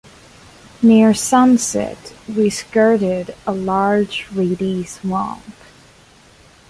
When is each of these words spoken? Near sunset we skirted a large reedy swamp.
Near 0.81 1.13
sunset 1.13 2.15
we 2.27 2.49
skirted 2.49 3.35
a 3.45 3.51
large 3.51 4.25
reedy 4.31 4.83
swamp. 4.83 5.43